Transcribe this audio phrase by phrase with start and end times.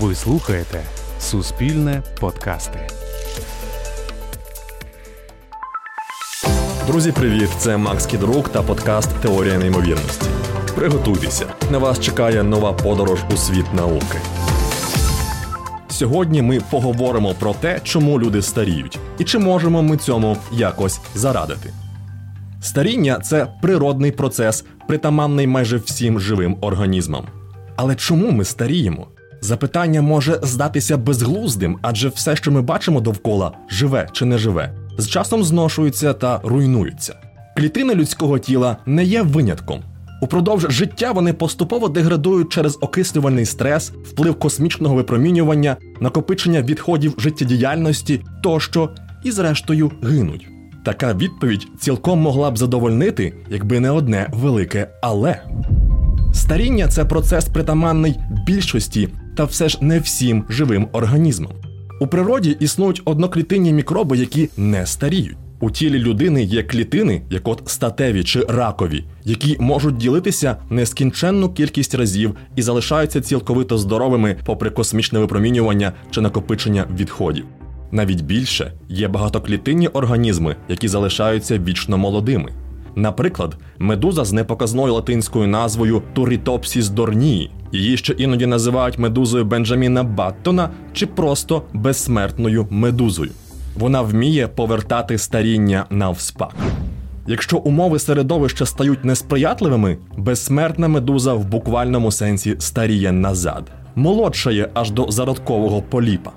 [0.00, 0.82] Ви слухаєте
[1.20, 2.78] Суспільне подкасти.
[6.86, 7.48] Друзі, привіт!
[7.58, 10.26] Це Макс Кідрук та подкаст Теорія неймовірності.
[10.74, 14.18] Приготуйтеся, на вас чекає нова подорож у світ науки.
[15.88, 21.70] Сьогодні ми поговоримо про те, чому люди старіють, і чи можемо ми цьому якось зарадити.
[22.62, 27.26] Старіння це природний процес, притаманний майже всім живим організмам.
[27.76, 29.06] Але чому ми старіємо?
[29.44, 35.08] Запитання може здатися безглуздим, адже все, що ми бачимо довкола, живе чи не живе, з
[35.08, 37.14] часом зношується та руйнується.
[37.56, 39.82] Клітини людського тіла не є винятком.
[40.20, 48.90] Упродовж життя вони поступово деградують через окислювальний стрес, вплив космічного випромінювання, накопичення відходів життєдіяльності тощо
[49.24, 50.48] і, зрештою, гинуть.
[50.84, 55.42] Така відповідь цілком могла б задовольнити, якби не одне велике але.
[56.34, 61.52] Старіння це процес притаманний більшості та все ж не всім живим організмам.
[62.00, 65.36] У природі існують одноклітинні мікроби, які не старіють.
[65.60, 71.94] У тілі людини є клітини, як от статеві чи ракові, які можуть ділитися нескінченну кількість
[71.94, 77.44] разів і залишаються цілковито здоровими, попри космічне випромінювання чи накопичення відходів.
[77.92, 82.52] Навіть більше є багатоклітинні організми, які залишаються вічно молодими.
[82.96, 87.50] Наприклад, медуза з непоказною латинською назвою Турітопсіс дорнії.
[87.72, 93.30] Її ще іноді називають медузою Бенджаміна Баттона чи просто безсмертною медузою.
[93.78, 96.54] Вона вміє повертати старіння навспак.
[97.26, 105.10] Якщо умови середовища стають несприятливими, безсмертна медуза в буквальному сенсі старіє назад, молодшає аж до
[105.10, 106.30] зародкового поліпа.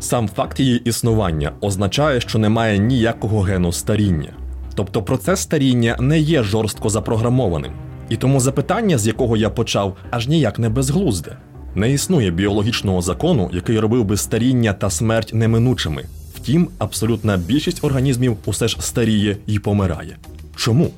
[0.00, 4.32] Сам факт її існування означає, що немає ніякого гену старіння.
[4.76, 7.72] Тобто процес старіння не є жорстко запрограмованим.
[8.08, 11.36] І тому запитання, з якого я почав, аж ніяк не безглузде.
[11.74, 16.04] Не існує біологічного закону, який робив би старіння та смерть неминучими.
[16.34, 20.16] Втім, абсолютна більшість організмів усе ж старіє і помирає.
[20.56, 20.90] Чому?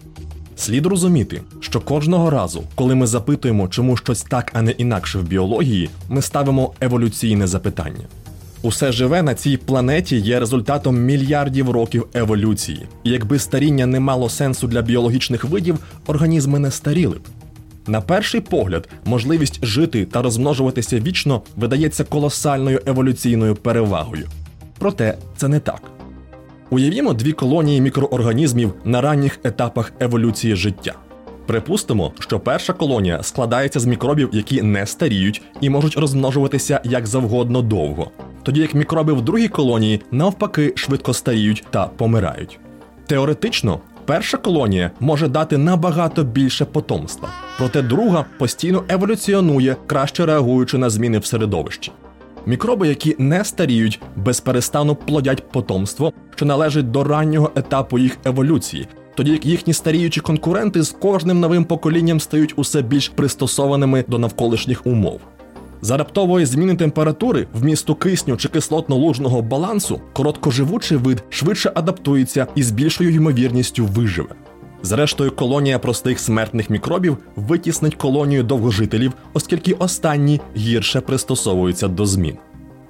[0.56, 5.22] Слід розуміти, що кожного разу, коли ми запитуємо, чому щось так, а не інакше в
[5.22, 8.04] біології, ми ставимо еволюційне запитання.
[8.62, 14.28] Усе живе на цій планеті є результатом мільярдів років еволюції, і якби старіння не мало
[14.28, 17.20] сенсу для біологічних видів, організми не старіли б.
[17.86, 24.28] На перший погляд, можливість жити та розмножуватися вічно видається колосальною еволюційною перевагою.
[24.78, 25.82] Проте це не так.
[26.70, 30.94] Уявімо дві колонії мікроорганізмів на ранніх етапах еволюції життя.
[31.46, 37.62] Припустимо, що перша колонія складається з мікробів, які не старіють і можуть розмножуватися як завгодно
[37.62, 38.10] довго,
[38.42, 42.58] тоді як мікроби в другій колонії навпаки швидко старіють та помирають.
[43.06, 47.28] Теоретично, перша колонія може дати набагато більше потомства,
[47.58, 51.92] проте друга постійно еволюціонує, краще реагуючи на зміни в середовищі.
[52.46, 59.30] Мікроби, які не старіють, безперестану плодять потомство, що належить до раннього етапу їх еволюції, тоді
[59.30, 65.20] як їхні старіючі конкуренти з кожним новим поколінням стають усе більш пристосованими до навколишніх умов.
[65.82, 72.70] За раптової зміни температури вмісту кисню чи кислотно-лужного балансу короткоживучий вид швидше адаптується і з
[72.70, 74.34] більшою ймовірністю виживе.
[74.82, 82.36] Зрештою, колонія простих смертних мікробів витіснить колонію довгожителів, оскільки останні гірше пристосовуються до змін.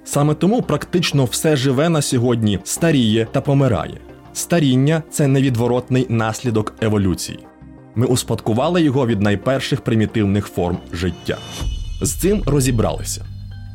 [0.05, 4.01] Саме тому практично все живе на сьогодні старіє та помирає.
[4.33, 7.39] Старіння це невідворотний наслідок еволюції.
[7.95, 11.37] Ми успадкували його від найперших примітивних форм життя.
[12.01, 13.25] З цим розібралися.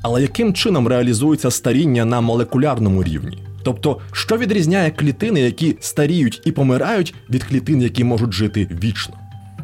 [0.01, 3.37] Але яким чином реалізується старіння на молекулярному рівні?
[3.63, 9.15] Тобто, що відрізняє клітини, які старіють і помирають, від клітин, які можуть жити вічно?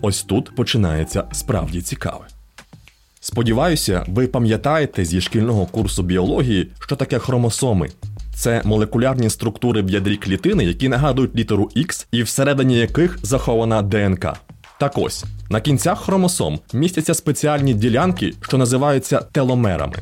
[0.01, 2.25] Ось тут починається справді цікаве.
[3.21, 7.89] Сподіваюся, ви пам'ятаєте зі шкільного курсу біології, що таке хромосоми.
[8.35, 14.33] Це молекулярні структури в ядрі клітини, які нагадують літеру X, і всередині яких захована ДНК.
[14.79, 19.95] Так ось, на кінцях хромосом містяться спеціальні ділянки, що називаються теломерами.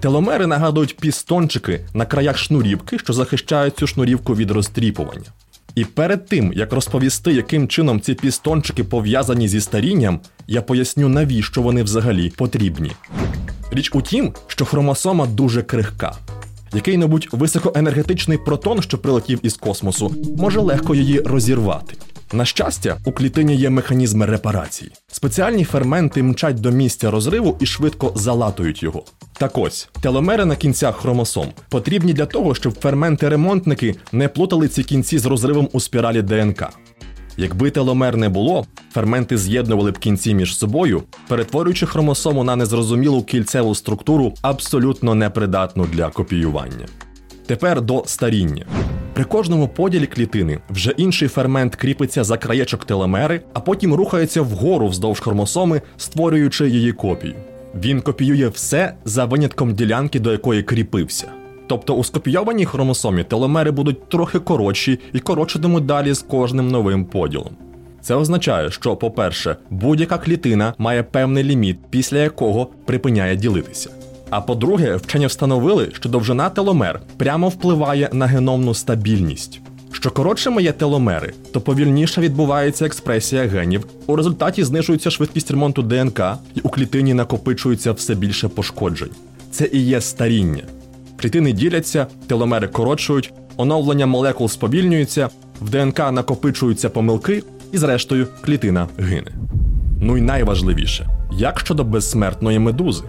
[0.00, 5.26] Теломери нагадують пістончики на краях шнурівки, що захищають цю шнурівку від розтріпування.
[5.74, 11.62] І перед тим, як розповісти, яким чином ці пістончики пов'язані зі старінням, я поясню, навіщо
[11.62, 12.92] вони взагалі потрібні.
[13.70, 16.16] Річ у тім, що хромосома дуже крихка.
[16.74, 21.96] Який-небудь високоенергетичний протон, що прилетів із космосу, може легко її розірвати.
[22.34, 24.90] На щастя, у клітині є механізми репарації.
[25.12, 29.04] Спеціальні ферменти мчать до місця розриву і швидко залатують його.
[29.32, 35.18] Так ось, теломери на кінцях хромосом потрібні для того, щоб ферменти-ремонтники не плутали ці кінці
[35.18, 36.68] з розривом у спіралі ДНК.
[37.36, 43.74] Якби теломер не було, ферменти з'єднували б кінці між собою, перетворюючи хромосому на незрозумілу кільцеву
[43.74, 46.86] структуру, абсолютно непридатну для копіювання.
[47.46, 48.66] Тепер до старіння.
[49.14, 54.88] При кожному поділі клітини вже інший фермент кріпиться за краєчок телемери, а потім рухається вгору
[54.88, 57.34] вздовж хромосоми, створюючи її копію.
[57.74, 61.26] Він копіює все за винятком ділянки, до якої кріпився.
[61.66, 67.56] Тобто у скопійованій хромосомі теломери будуть трохи коротші і коротшатимуть далі з кожним новим поділом.
[68.00, 73.90] Це означає, що, по-перше, будь-яка клітина має певний ліміт, після якого припиняє ділитися.
[74.32, 79.60] А по-друге, вчені встановили, що довжина теломер прямо впливає на геномну стабільність.
[79.92, 86.20] Що коротшими є теломери, то повільніше відбувається експресія генів, у результаті знижується швидкість ремонту ДНК,
[86.54, 89.10] і у клітині накопичується все більше пошкоджень.
[89.50, 90.62] Це і є старіння.
[91.16, 95.28] Клітини діляться, теломери коротшують, оновлення молекул сповільнюється,
[95.60, 97.42] в ДНК накопичуються помилки,
[97.72, 99.32] і зрештою клітина гине.
[100.00, 103.04] Ну і найважливіше, як щодо безсмертної медузи,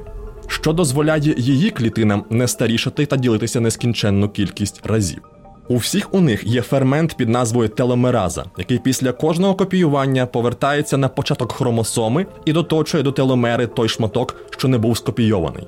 [0.48, 5.22] що дозволяє її клітинам не старішати та ділитися нескінченну кількість разів.
[5.68, 11.07] У всіх у них є фермент під назвою теломераза, який після кожного копіювання повертається на
[11.10, 15.68] початок хромосоми і доточує до теломери той шматок, що не був скопійований.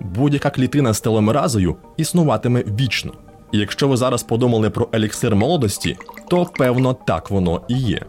[0.00, 3.12] Будь-яка клітина з теломеразою існуватиме вічно.
[3.52, 5.96] І якщо ви зараз подумали про еліксир молодості,
[6.28, 8.02] то певно так воно і є.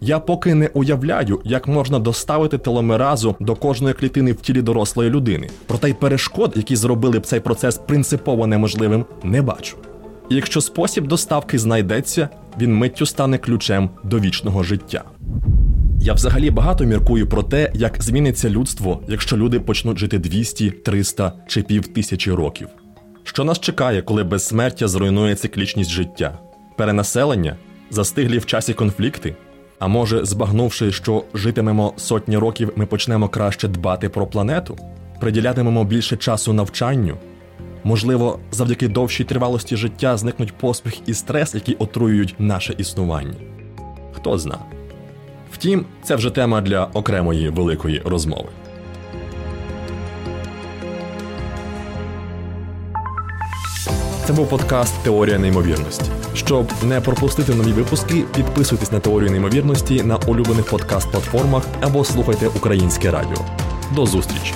[0.00, 5.48] Я поки не уявляю, як можна доставити теломеразу до кожної клітини в тілі дорослої людини.
[5.66, 9.76] Проте й перешкод, які зробили б цей процес принципово неможливим, не бачу.
[10.30, 12.28] І якщо спосіб доставки знайдеться,
[12.60, 15.04] він миттю стане ключем до вічного життя.
[16.00, 21.32] Я взагалі багато міркую про те, як зміниться людство, якщо люди почнуть жити 200, 300
[21.46, 22.68] чи пів тисячі років.
[23.24, 26.38] Що нас чекає, коли безсмертя зруйнує циклічність життя?
[26.76, 27.56] Перенаселення,
[27.90, 29.34] застиглі в часі конфлікти?
[29.78, 34.78] А може, збагнувши, що житимемо сотні років, ми почнемо краще дбати про планету,
[35.20, 37.16] приділятимемо більше часу навчанню?
[37.84, 43.34] Можливо, завдяки довшій тривалості життя зникнуть поспіх і стрес, які отруюють наше існування.
[44.12, 44.58] Хто зна.
[45.52, 48.48] Втім, це вже тема для окремої великої розмови.
[54.24, 56.10] Це був подкаст Теорія неймовірності.
[56.36, 63.10] Щоб не пропустити нові випуски, підписуйтесь на теорію неймовірності на улюблених подкаст-платформах або слухайте українське
[63.10, 63.44] радіо.
[63.94, 64.54] До зустрічі!